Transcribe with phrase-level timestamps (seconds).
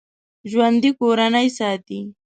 [0.51, 1.99] ژوندي کورنۍ ساتي